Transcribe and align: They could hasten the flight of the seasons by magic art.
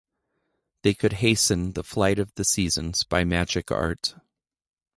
They 0.81 0.95
could 0.95 1.13
hasten 1.21 1.73
the 1.73 1.83
flight 1.83 2.17
of 2.17 2.33
the 2.33 2.43
seasons 2.43 3.03
by 3.03 3.23
magic 3.23 3.69
art. 3.71 4.15